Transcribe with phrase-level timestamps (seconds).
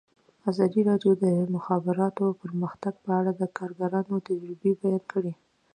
[0.49, 1.25] ازادي راډیو د د
[1.55, 5.33] مخابراتو پرمختګ په اړه د کارګرانو تجربې بیان کړي.